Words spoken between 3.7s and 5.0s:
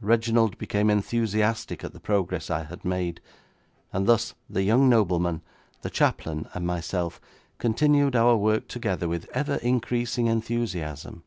and thus the young